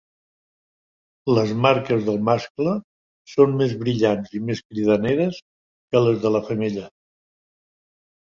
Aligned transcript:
Les 1.39 1.51
marques 1.65 2.05
del 2.07 2.15
mascle 2.29 2.71
són 3.33 3.53
més 3.59 3.75
brillants 3.83 4.33
i 4.39 4.41
més 4.47 4.63
cridaneres 4.71 5.37
que 5.49 6.01
les 6.07 6.19
de 6.25 6.31
la 6.37 6.45
femella. 6.51 6.89